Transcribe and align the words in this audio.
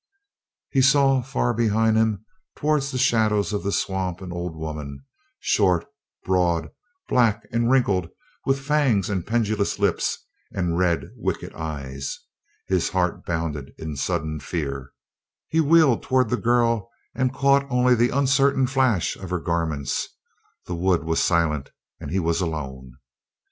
He 0.71 0.81
saw 0.81 1.21
far 1.21 1.53
behind 1.53 1.95
him, 1.95 2.25
toward 2.55 2.81
the 2.81 2.97
shadows 2.97 3.53
of 3.53 3.61
the 3.61 3.71
swamp, 3.71 4.19
an 4.19 4.31
old 4.31 4.55
woman 4.55 5.05
short, 5.39 5.85
broad, 6.25 6.69
black 7.07 7.47
and 7.51 7.69
wrinkled, 7.69 8.09
with 8.43 8.59
fangs 8.59 9.11
and 9.11 9.23
pendulous 9.27 9.77
lips 9.77 10.17
and 10.51 10.75
red, 10.75 11.11
wicked 11.17 11.53
eyes. 11.53 12.17
His 12.65 12.89
heart 12.89 13.27
bounded 13.27 13.75
in 13.77 13.95
sudden 13.95 14.39
fear; 14.39 14.91
he 15.49 15.61
wheeled 15.61 16.01
toward 16.01 16.31
the 16.31 16.35
girl, 16.37 16.89
and 17.13 17.31
caught 17.31 17.69
only 17.69 17.93
the 17.93 18.09
uncertain 18.09 18.65
flash 18.65 19.15
of 19.15 19.29
her 19.29 19.39
garments 19.39 20.07
the 20.65 20.73
wood 20.73 21.03
was 21.03 21.19
silent, 21.19 21.69
and 21.99 22.09
he 22.09 22.17
was 22.19 22.41
alone. 22.41 22.93